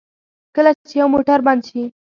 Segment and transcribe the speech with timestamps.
[0.55, 1.81] کله چې یو موټر بند شي.